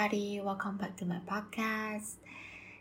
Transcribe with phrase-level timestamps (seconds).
[0.00, 2.14] everybody, welcome back to my podcast.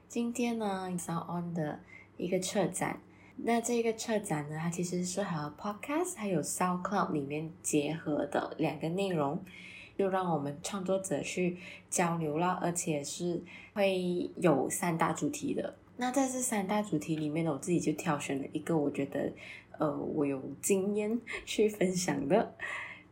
[0.07, 1.79] 今天呢是 On 的
[2.15, 3.01] 一个车展。
[3.35, 9.43] 那这个车展呢，它其实是和 podcast 还有 SoundCloud 里面结合的两个内容，
[9.97, 11.57] 就让我们创作者去
[11.89, 13.43] 交流了，而且是
[13.73, 15.75] 会有三大主题的。
[15.97, 19.29] 那在这三大主题里面呢，我自己就挑选了一个，我觉得
[19.77, 22.55] 呃，我有经验去分享的。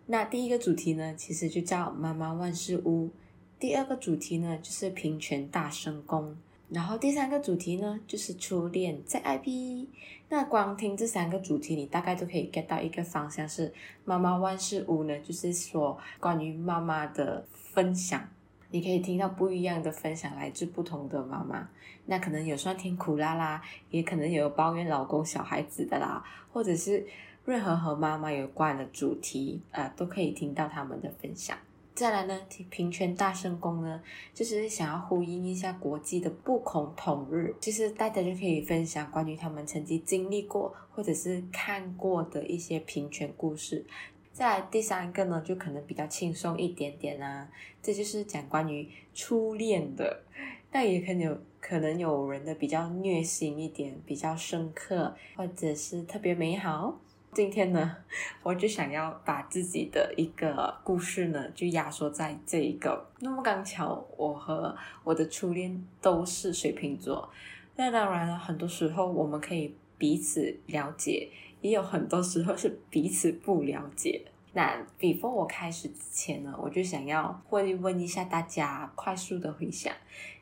[0.06, 3.12] 那第一个主题呢，其实就叫妈妈万事屋。
[3.60, 6.36] 第二个主题呢，就是平权大声公。
[6.70, 9.88] 然后第三个主题呢，就是初恋在 IP。
[10.30, 13.74] 那光听这三个主题，你大概都可以 get 到一个方向是
[14.06, 18.30] 妈妈万事屋呢，就是说关于妈妈的分享。
[18.70, 21.68] 你可以听到不一样的分享，来自不同的妈妈。
[22.06, 27.08] 那可能有酸甜苦辣啦，也可能有抱怨老公、小孩子的啦，或者是。
[27.46, 31.58] 任何和妈妈有关的主题，呃，都可以听到他们的分享。
[31.98, 34.00] 再来呢，平权大声公呢，
[34.32, 43.84] 就是想要呼应一下国际的不恐同日，其实大家就可以分享关于他们曾经经历过或者是看过的一些平权故事。
[44.32, 47.50] 再来第三个呢，就可能比较轻松一点点啊，
[47.82, 50.22] 这就是讲关于初恋的，
[50.70, 57.00] 但也可能有可能有人的比较虐心一点，比较深刻，或者是特别美好。
[57.38, 57.96] 今天呢，
[58.42, 63.08] 我就想要把自己的一个故事呢，就压缩在这一个。
[63.20, 67.30] 那么刚巧，我和我的初恋都是水瓶座。
[67.76, 71.30] 那当然了，很多时候我们可以彼此了解，
[71.62, 74.26] 也有很多时候是彼此不了解。
[74.54, 79.94] 那 before 我开始之前呢，我就想要会问一下大家，快速的回想，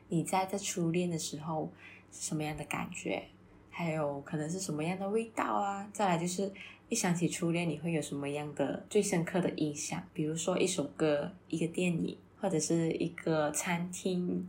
[0.08, 1.70] 你在这初恋的时候
[2.10, 3.22] 是什么样的感觉？
[3.68, 5.86] 还有可能是什么样的味道啊？
[5.92, 6.50] 再来就是。
[6.88, 10.00] 一想起初恋，你会有什么样的最深刻的印象？
[10.12, 14.48] 比如说一首歌、一个电影，或者是一个餐厅。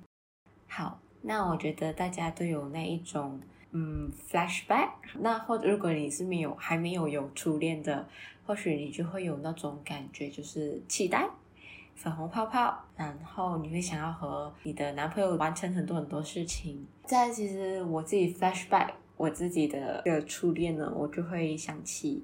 [0.67, 4.89] 好，那我觉得大家都有那一种嗯 flashback。
[5.19, 8.07] 那或者如果你是没有还没有有初恋的，
[8.45, 11.27] 或许你就会有那种感觉，就是期待、
[11.95, 16.85] 粉红泡泡，然后你会想要和你的男朋友完成很多很多事情。
[17.03, 18.91] 再其实我自己 flashback。
[19.17, 22.23] 我自己的这个初恋呢，我就会想起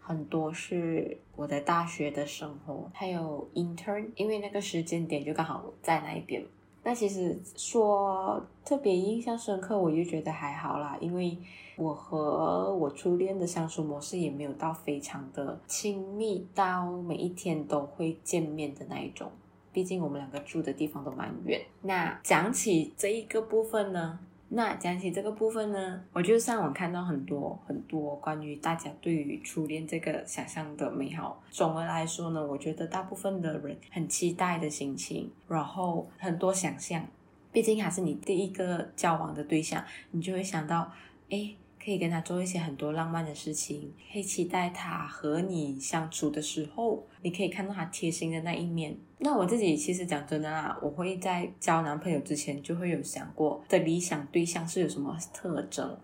[0.00, 6.44] 很多是我的大学的生活，还有 intern，因为那个时间点就刚好在那一边。
[6.84, 11.38] 那其实说特别印象深刻，我就觉得还好啦，因为
[11.76, 19.30] 我和我初恋的相处模式也没有到非常的亲密，到每一天都会见面的那一种。
[19.72, 21.62] 毕竟我们两个住的地方都蛮远。
[21.82, 24.18] 那讲起这一个部分呢，
[24.54, 31.42] 那讲起这个部分呢，我就上网看到很多很多关于大家对于初恋这个想象的美好。
[31.50, 37.02] 总的来说呢，我觉得大部分的人很期待的心情，然后很多想象。
[37.50, 40.92] 毕竟还是你第一个交往的对象，你就会想到，
[41.30, 41.54] 哎。
[41.84, 48.96] 可以跟他做一些很多浪漫的事情，可以期待他和你相处的时候，你可以看到他贴心的那一面。
[49.18, 55.98] 那我自己其实讲真的啦，我会在交男朋友之前就会有想过的理想对象是有什么特征。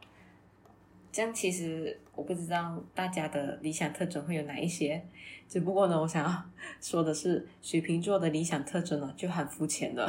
[1.13, 5.01] 这样其实我不知道大家的理想特征会有哪一些，
[5.49, 6.45] 只不过呢，我想要
[6.83, 10.09] 说的是，水瓶座的理想特征呢就很肤浅的。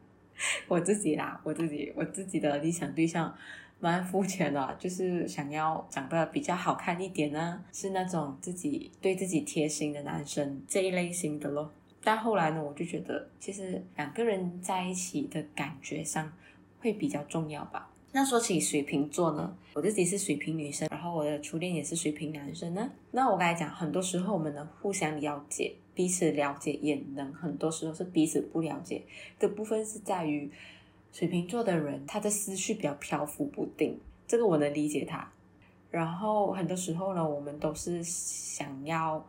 [0.68, 3.34] 我自己啦，我自己我自己的理想对象。
[3.80, 11.72] 蛮肤浅的，就是想要长得比较好看一点呢，是那种自己对自己贴心的男生这一类型的咯。
[12.02, 16.32] 但后来呢，我就觉得其实两个人在一起的感觉上
[16.80, 17.88] 会比较重要吧。
[18.10, 22.90] 那说起水瓶座呢，我自己是水瓶女生，然后我的初恋也是水瓶男生呢。
[23.12, 29.04] 那我刚才讲，很多时候我们能互相了解，彼此了解，也能很多时候是彼此不了解
[29.38, 30.50] 的部分是在于。
[31.12, 35.32] 水瓶座的人，他的思绪比较漂浮不定，这个我能理解他。
[35.90, 39.26] 然后很多时候呢，我们都是想要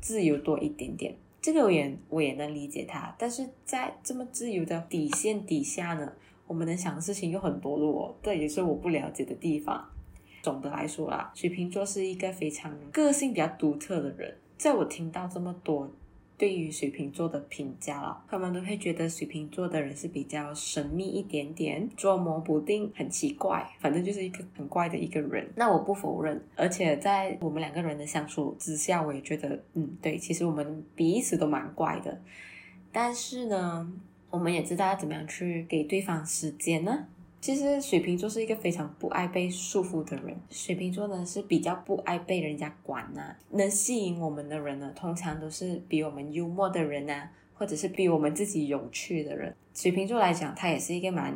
[0.00, 3.14] 自由多一点点，这个我也我也能理解他。
[3.18, 6.12] 但是在这么自由的底线底下呢，
[6.46, 9.88] 我们能想的事情又很多咯，这也是我不了解的地方。
[10.40, 15.90] 总的来说啦，水瓶座是一个非常个性比较独特的人，在我听到这么多。
[16.38, 25.50] 对于水瓶座的评价了，他们都会觉得水瓶座的人是比较神秘一点点，捉摸不定，很奇怪，反正就是一个很怪的一个人。
[25.56, 32.20] 那我不否认，而且在我们两个人的相处之下，我也觉得，嗯，对，其实我们彼此都蛮怪的。
[32.92, 33.92] 但是呢，
[34.30, 37.08] 我们也知道要怎么样去给对方时间呢？
[37.40, 40.36] 其实水瓶座是一个非常不爱被束缚的人。
[40.50, 49.54] 水瓶座呢是比较不爱被人家管呐、能吸引我们的人呢，通常都是比我们幽默的人呐、或者是比我们自己有趣的人。
[49.72, 51.34] 水瓶座来讲，他也是一个蛮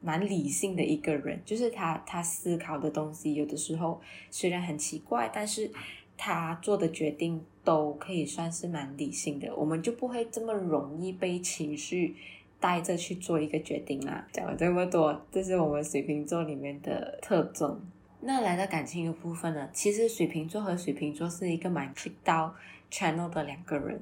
[0.00, 5.70] 蛮理性的一个人，就是他他思考的东西有的时候虽然很奇怪，但是
[6.16, 9.54] 他做的决定都可以算是蛮理性的。
[9.54, 12.16] 我们就不会这么容易被情绪
[12.64, 14.26] 带着去做一个决定啦。
[14.32, 17.78] 讲了这么多，这是我们水瓶座里面的特征。
[18.22, 22.54] 那来到感情的部分呢，其实水瓶座和水瓶座是一个蛮 click 到
[22.90, 24.00] channel 的两个人，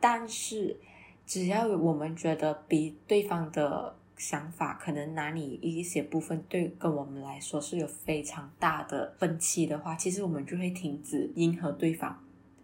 [0.00, 0.76] 但是
[1.24, 12.20] 只要我们觉得比对方的想法可能哪里一些部分对跟我们来说是有非常大的分歧的话，其实我们就会停止迎合对方，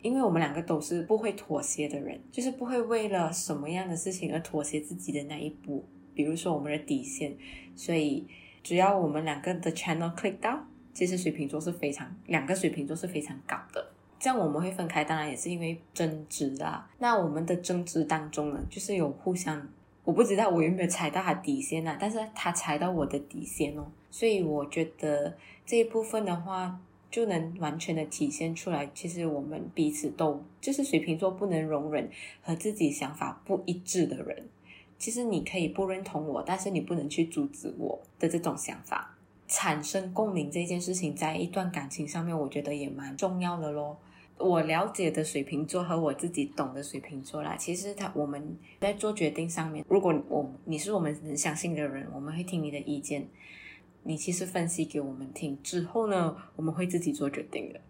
[0.06, 7.36] 因为我们两个都是不会妥协的人，就是不会为了什么样的事情而妥协自己的那一步，比如说我们的底线，
[7.74, 8.24] 所以
[8.62, 10.64] 只要我们两个的 channel click 到。
[10.94, 13.86] 其实水瓶座是非常，两个水瓶座是非常高的。
[14.18, 16.88] 这样我们会分开，当然也是因为争执啦。
[16.98, 19.68] 那我们的争执当中呢，就是有互相，
[20.04, 23.86] 我不知道我有没有踩到他底线啊，但是他踩到我的底线哦。
[24.10, 25.36] 所以我觉得
[25.66, 26.80] 这一部分的话，
[27.10, 32.10] 就能完全的体现出来，其实我们彼此都就是水瓶座不能容忍
[32.42, 34.48] 和自己想法不一致的人。
[34.98, 39.14] 其实你可以不认同我，但是你不能去阻止我的这种想法。
[39.48, 43.96] 产生共鸣这件事情，在一段感情上面，我觉得也蛮重要的咯。
[44.38, 53.26] 我了解的水瓶座和我自己懂的水瓶座啦，其实他我们在做决定上面，如果我你是我们能相信的人，我们会听你的意见。
[54.06, 57.80] 你其实分析给我们听之后呢，我们会自己做决定的。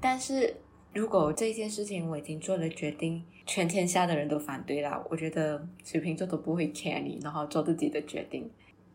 [0.00, 0.56] 但是
[0.92, 8.48] 如果这件事情我已经做了决定，全天下的人都反对了，我觉得水瓶座都不会 care 你，然后做自己的决定。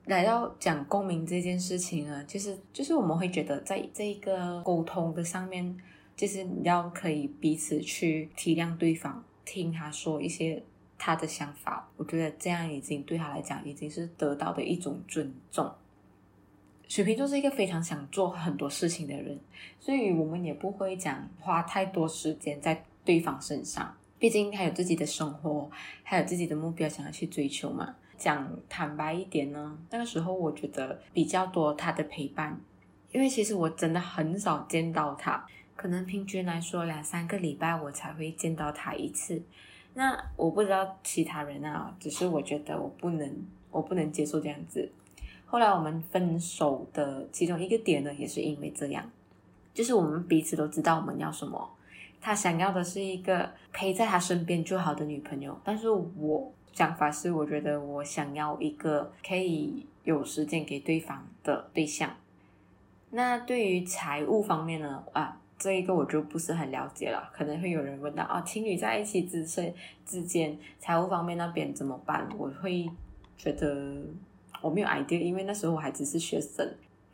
[0.06, 5.78] 来到讲共鸣这件事情呢，其实就是我们会觉得，在这个沟通的上面，
[6.16, 10.64] 就是你要可以彼此去体谅对方，听他说一些
[10.98, 11.92] 他的想法。
[11.98, 15.72] 我觉得这样已经对他来讲已经是得到的一种尊重。
[16.90, 19.40] 水瓶座是一个非常想做很多事情的人，
[19.80, 25.70] 所以我们也不会讲花太多时间在对方身上，毕竟他有自己的生活，
[26.02, 27.96] 还有自己的目标想要去追求嘛。
[28.18, 32.60] 讲坦白一点呢，那个时候我觉得比较多他的陪伴，
[33.12, 35.46] 因为其实我真的很少见到他，
[35.76, 39.40] 可能平均来说两三个礼拜我才会见到他一次。
[39.94, 44.92] 那我不知道其他人啊，只是我觉得我不能，我不能接受这样子。
[45.50, 49.04] 后来我们分手的其中一个点呢，也是因为这样，
[49.74, 51.70] 就是我们彼此都知道我们要什么，
[52.22, 56.52] 他想要的是一个陪在他身边就好的女朋友，但是我。
[56.72, 62.10] 想法是，我觉得我想要一个可以有时间给对方的对象。
[63.10, 65.04] 那对于财务方面呢？
[65.12, 67.28] 啊，这一个我就不是很了解了。
[67.34, 69.74] 可能会有人问到啊，情侣在一起之间
[70.06, 72.30] 之间，财务方面那边怎么办？
[72.38, 72.90] 我会
[73.36, 73.98] 觉得
[74.62, 76.70] 我没有 idea，因为那时候我还只是学生。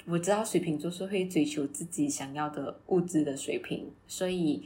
[0.06, 4.63] 我知道水瓶座是会追求自己想要的物质的水平，所以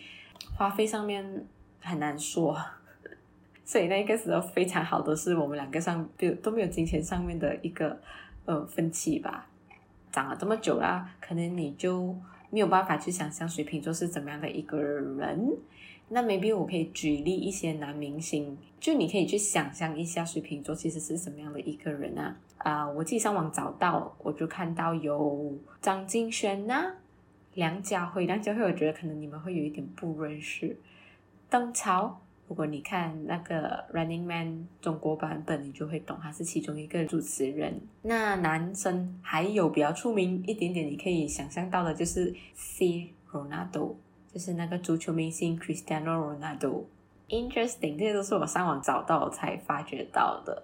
[0.58, 1.46] 花费上面
[1.80, 2.58] 很难说。
[3.64, 7.98] 所以那个时候非常好的是我们两个上就都没有金钱上面的一个
[8.46, 9.48] 呃分歧吧。
[10.12, 12.16] 长了这么久了，可能你就
[12.50, 15.56] 没有办法去想象水瓶座是怎么样的一个人。
[16.10, 22.36] 那 maybe 我可以举例一些男明星，就你可以去想象一下水瓶座其实是什么样的一个人啊？
[22.58, 26.94] 啊、我自己上网找到，我就看到有张敬轩呐、
[27.54, 30.78] 梁家辉，梁家辉我觉得可能你们会有一点不认识，
[31.50, 32.20] 邓超。
[32.48, 34.48] 如果你看那个《Running Man》
[34.82, 37.80] 中国版本，你就会懂，他是其中一个主持人。
[38.02, 43.14] 那男生还有比较出名一点点，你可以想象到的就是 C.
[43.32, 43.94] Ronaldo，
[44.34, 46.84] 就是那个足球明星 Cristiano Ronaldo。
[47.28, 50.64] Interesting，这些都是我上网找到才发觉到的。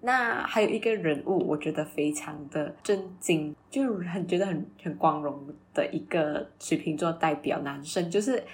[0.00, 8.44] 那还有一个人物，我觉得非常的震惊，就很觉得很很光荣的一个水瓶座代表男生，就是。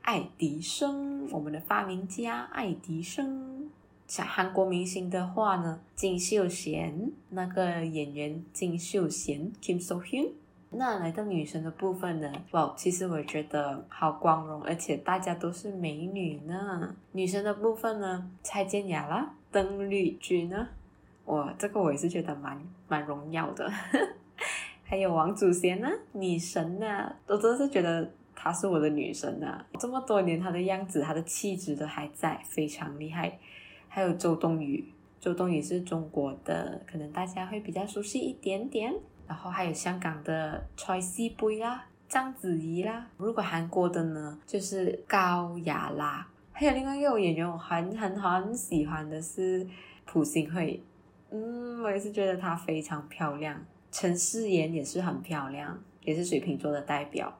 [0.00, 3.68] 爱迪生，我们的发明家爱迪生。
[4.06, 10.30] 像韩国明星的话呢，金秀贤，那个演员金秀贤 Kim So Hyun。
[10.70, 16.94] 那来到女生的部分呢，哇，其实我觉得好光荣，而且大家都是美女呢。
[17.12, 20.68] 女生的部分呢，蔡健雅啦，邓丽君呢，
[21.26, 23.70] 哇，这个我也是觉得蛮蛮荣耀的。
[24.84, 28.10] 还有王祖贤呢，女神呢，我真的是觉得。
[28.40, 29.66] 她是我的女神啊！
[29.80, 33.36] 这么多年，她的样子、她的气质都还在，非常厉害。
[33.88, 38.94] 还有周冬雨，周冬雨是中国的，可能大家会比较熟悉一点点。
[39.28, 43.06] 然后还有香港的蔡思贝啦、章子怡啦。
[43.18, 49.64] 如果韩国的呢，就是高雅拉，还有另外一个演员，我很很很喜欢的是
[50.06, 50.82] 朴信惠。
[51.30, 53.62] 嗯，我也是觉得她非常漂亮。
[53.92, 57.38] 陈世妍也是很漂亮，也是水瓶座的代表。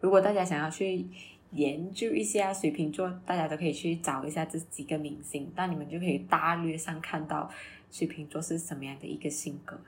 [0.00, 1.06] 如果大家想要去
[1.52, 7.50] 研究一下水瓶座，大家都可以去找一下这几个明星，那你们就可以大略上看到
[7.90, 9.78] 水瓶座是什么样的一个性格。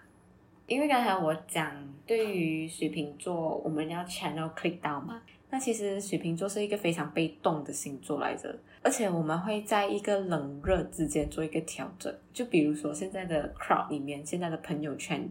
[0.67, 1.73] 因为刚才我讲，
[2.07, 12.15] 对于水瓶座，我们要 channel click 到嘛，那其实水瓶座是一个非常被动的星座来着，而且我们会在一个冷热之间做一个调整。
[12.33, 15.29] 就比如说现在的 crowd 里面，现在的朋友圈，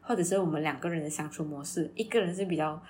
[0.00, 2.82] 或者是我们两个人的相处模式，一个人是比较。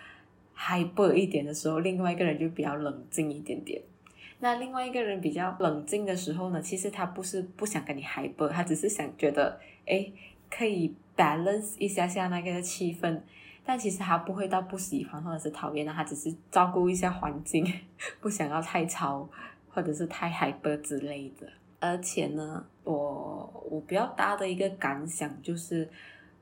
[0.58, 3.78] hyper 一点的时候，另外一个人就比较冷静一点点。
[4.38, 10.10] 那另外一个人比较冷静的时候呢，其实他不是不想跟你 hyper，他只是想觉得，诶，
[10.50, 13.20] 可以 balance 一下下那个气氛。
[13.64, 17.66] 但其实他不会到不喜欢或者是讨厌的，他只是照顾一下环境，
[18.20, 19.28] 不想要太吵
[19.68, 21.46] 或者是太 hyper 之类的。
[21.80, 25.88] 而且呢，我我比较大的一个感想就是，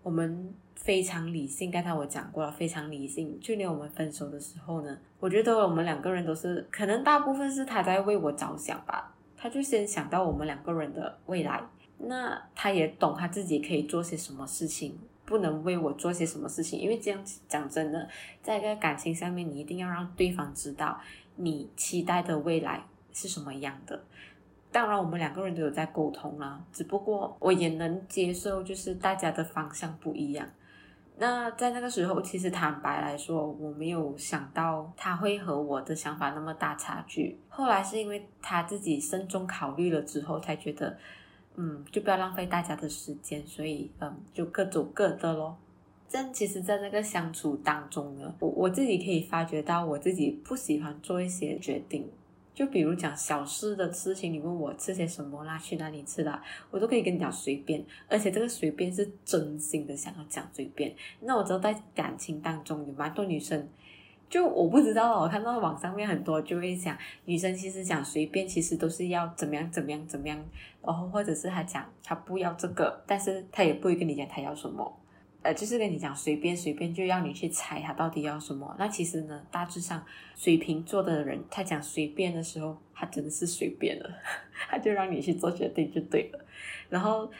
[0.02, 0.52] 我们。
[0.76, 3.40] 非常理性，刚才我讲过了，非常理性。
[3.40, 9.14] 去年我们分手的时候呢，我觉得我们两个人都是，可能大部分是他在为我着想吧。
[9.34, 11.62] 他就先想到我们两个人的未来，
[11.98, 16.78] 那他也懂他自己可以做些什么事情，不能为我做些什么事情。
[16.78, 18.08] 因为这样讲真的，
[18.42, 21.00] 在一个感情上面，你一定要让对方知道
[21.36, 24.02] 你期待的未来是什么样的。
[24.70, 30.48] 当然，我们两个人都有在沟通啦，只不过我也能接受，就是大家的方向不一样。
[31.16, 37.38] 那在那个时候，其实坦白来说，我没有想到他会和我的想法那么大差距。
[37.48, 40.98] 后来是因为他自己慎重考虑了之后，才觉得，
[41.56, 45.56] 嗯，就不要浪费大家的时间，所以，嗯，就各走各的咯。
[46.10, 52.08] 但其实，在那个相处当中呢，我我自己可以发觉到，我自己不喜欢做一些决定。
[52.54, 60.94] 就比如讲小事的事情，你问我吃些什么啦，去哪里吃啦，我都可以跟你讲随便，而且这个随便是真心的想要讲随便。
[61.18, 63.68] 那我知道在感情当中有蛮多女生，
[64.34, 70.36] 就我不知道，我看到网上面很多就会讲，女生其实讲随便，其实都是要怎么样怎么样怎么样，
[70.82, 75.00] 然后或者是她讲她不要这个，但是她也不会跟你讲她要什么。
[75.42, 78.74] 呃，就是跟你讲随便随便，就要你去猜他到底要什么。
[78.76, 84.10] 那其实呢，大致上水瓶座的人，他讲随便的时候，他真的是随便了，
[84.68, 86.44] 他就让你去做决定就对了。
[86.88, 87.30] 然后，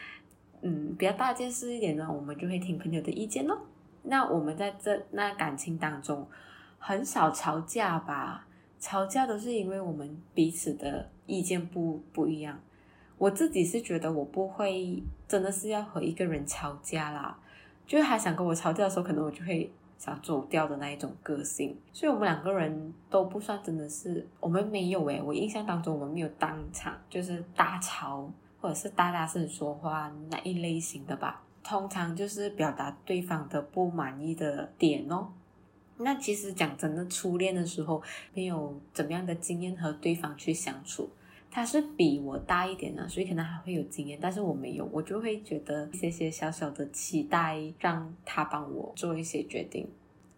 [0.61, 3.59] 嗯，比较大件事一点呢，我们就会听朋友的意见咯。
[4.03, 6.25] 那我们在这那感情当中，
[6.87, 8.45] 很少吵架吧？
[8.79, 12.59] 吵架都是因为我们彼此的意见不不一样。
[13.17, 17.35] 我自己是觉得我不会真的是要和一个人吵架啦。
[17.87, 31.41] 就是他想跟我吵架的时候，可能我就会想走掉的那一种个性，所以我们两个人都不算真的是，我们没有诶，我印象当中我们没有当场就是大吵，或者是大大声说话那一类型的吧。
[31.63, 35.29] 通常就是表达对方的不满意的点哦。
[35.97, 38.01] 那其实讲真的，初恋的时候
[38.33, 41.09] 没有怎么样的经验和对方去相处。
[41.49, 49.87] 他是比我大一点的，所以可能还会有经验，但是我没有，我就会觉得一些些小小的期待，让他帮我做一些决定，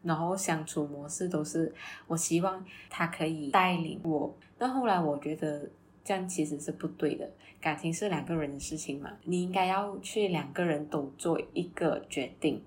[0.03, 1.73] 然后相处模式都是
[2.05, 4.31] 我希望他可以带领我。
[4.59, 5.67] 但后来我觉得
[6.03, 7.27] 这样其实是不对的，
[7.59, 12.61] 感情是两个人的事情嘛，你应该要去两个人都做一个决定。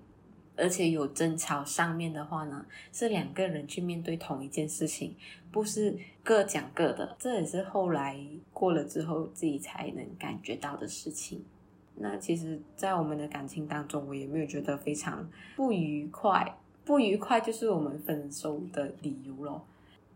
[0.57, 5.15] 而且有争吵上面的话呢，是两个人去面对同一件事情，
[5.51, 7.15] 不是各讲各的。
[7.17, 8.19] 这也是后来
[8.53, 11.43] 过了之后自己才能感觉到的事情。
[11.95, 16.57] 那其实，在我们的感情当中，我也没有觉得非常不愉快。
[16.83, 19.65] 不愉快就是我们分手的理由咯。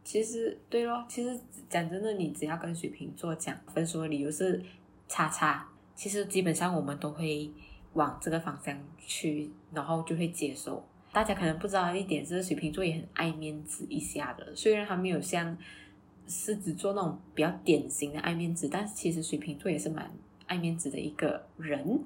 [0.04, 1.39] 其实，对咯，其实
[1.70, 4.62] 讲真的，你只要跟水瓶座讲分手的理由是
[5.08, 7.50] 叉叉，其实基本上我们都会。
[7.96, 10.82] 往这个方向去，然后就会接受。
[11.12, 14.56] 大家可能不知道一点是，水瓶座也很爱面子一下的。
[14.56, 15.58] 虽然他没有像
[16.28, 20.12] 狮子座那种比较典型的爱面子，但是其实水瓶座也是蛮
[20.46, 22.04] 爱面子的一个人。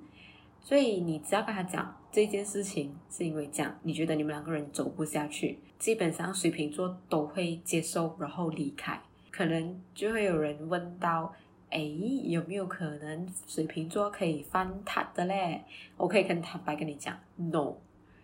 [0.61, 9.01] 所以你只要跟他讲这件事情是因为这样，你觉得你们两个人走不下去，基本上水瓶座都会接受，然后离开。
[9.31, 11.33] 可能就会有人问到。
[11.69, 11.79] 哎，
[12.23, 15.61] 有没有可能水瓶座可以翻挞的嘞？
[15.97, 17.73] 我可以很坦白跟你讲，no。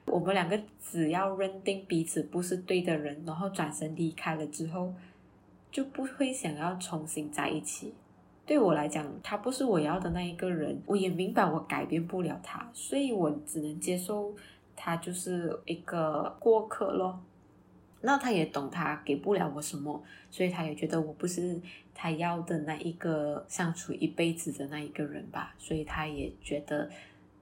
[0.07, 4.93] 我们两个只要认定彼此不是对的人，然后转身离开了之后，
[5.71, 7.93] 就不会想要重新在一起。
[8.45, 14.31] 对我来讲，他不是我要的那一个人，我也明白我改变不了他，所以我只能接受
[14.75, 17.19] 他就是一个过客咯。
[18.05, 21.59] 那他也懂他给不了我什么，所以他也觉得我不是
[21.93, 26.87] 他要的那一个相处一辈子的那一个人吧，所以他也觉得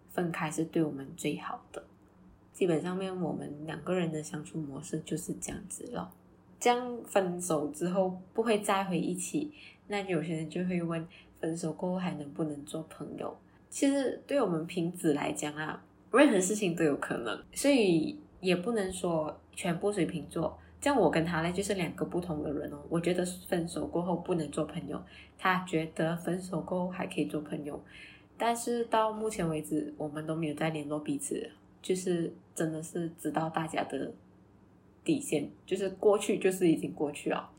[0.10, 1.84] 分开是对我们最好的。
[2.54, 6.10] 基本上面我们两个人的相处模式就是这样子了。
[6.60, 9.52] 这样分手之后不会再回一起，
[9.88, 11.06] 那有些人就会问，
[11.42, 13.38] 分手过后还能不能做朋友？
[13.70, 20.58] 其实对我们平子来讲啊，任何事情都有可能，所以也不能说全部水瓶座。
[20.82, 22.78] 像我跟他呢，就是两个不同的人哦。
[22.90, 25.02] 我觉得分手过后不能做朋友，
[25.38, 27.82] 他觉得分手过后还可以做朋友。
[28.38, 31.50] 但是到目前为止，我们都没有再联络彼此，
[31.82, 34.12] 就是真的是知道大家的。
[35.06, 37.50] 底线就是过去，就是已经过去了。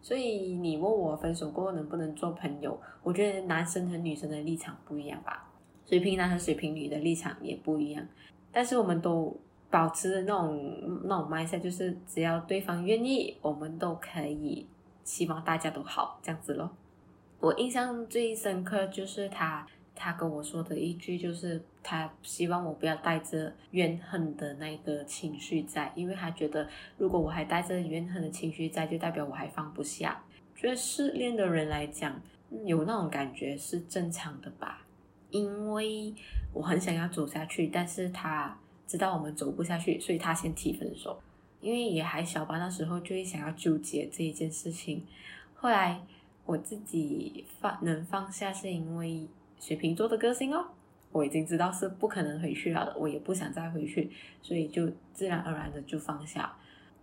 [0.00, 5.46] 所以你问我分手过后能不能做朋友，我觉得男生和女生的立场不一样吧。
[5.84, 8.08] 水瓶男和水瓶女的立场也不一样。
[8.50, 9.38] 但是我们都
[9.70, 14.66] 保持的那种那种 mindset，就是只要对方愿意，我们都可以
[15.02, 16.70] 希望大家都好这样子咯。
[17.40, 19.66] 我印象最深刻就是他。
[19.96, 26.68] 他跟我说的一句就是，他希望我不要带着怨恨的那个情绪在，因为他觉得
[26.98, 30.20] 如果我还带着怨恨的情绪在，就代表我还放不下。
[30.56, 32.20] 觉得失恋的人来讲，
[32.64, 34.84] 有那种感觉是正常的吧？
[35.30, 36.12] 因为
[36.52, 41.20] 我很想要走下去，但是他知道我们走不下去，所以他先提分手。
[41.60, 45.06] 因为也还小吧，那时候就会想要纠结这一件事情。
[45.54, 46.00] 后来
[46.44, 49.28] 我自己放能放下，是因为。
[49.56, 50.62] 水瓶座的个性哦，
[51.10, 54.10] 我已经知道是不可能回去了，我也不想再回去，
[54.42, 56.54] 所以就自然而然的就放下。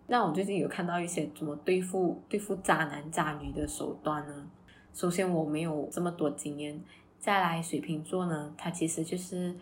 [0.06, 4.48] 那我最近有看到一些怎么对付对付渣男渣女的手段呢？
[4.94, 6.80] 首先我没有这么多经验，
[7.18, 9.56] 再来水瓶座呢，他其实就是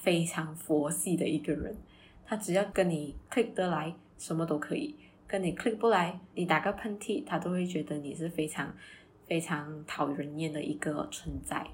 [0.00, 1.76] 非常佛系的一个人，
[2.24, 4.94] 他只要跟你 click 得来，什么都可以；
[5.26, 8.74] 跟你 click 不来，你打个喷嚏，他都会觉得你是非常
[9.26, 11.66] 非常讨人厌的一个存在。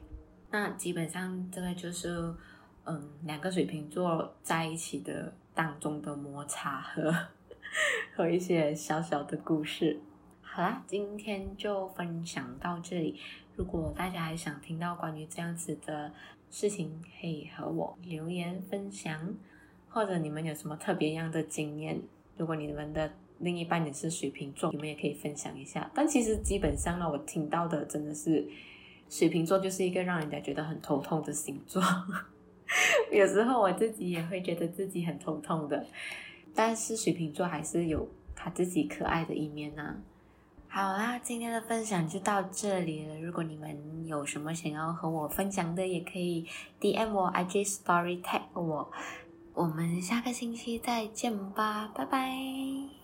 [0.51, 2.35] 那基本上这个就是，
[2.85, 7.15] 嗯，两个水瓶座在一起的当中的摩擦和
[8.15, 10.01] 和一些小小的故事。
[10.43, 13.19] 好啦，今天就分享到这里。
[13.57, 16.13] 如果大家还想听到关于这样子的
[16.53, 19.35] 事情，可以和我留言分享，
[19.89, 22.01] 或者你们有什么特别样的经验，
[22.37, 23.11] 如果你们的
[23.41, 25.91] 另一半也是水瓶座，你们也可以分享一下。
[25.93, 28.49] 但其实基本上呢，我听到的真的是。
[29.11, 31.83] 水瓶座就是一个让人家觉得很头痛的星座，
[33.13, 35.87] 有时候我自己也会觉得自己很头痛的，
[36.55, 40.03] 但是水瓶座还是有他自己可爱的一面呢、
[40.75, 43.21] 好啦，今天的分享就到这里了。
[43.21, 46.49] 如果你们有什么想要和我分享的，也可以
[46.81, 48.91] DM 我 IG Story tag 我。
[49.53, 53.02] 我们下个星期再见吧，拜拜。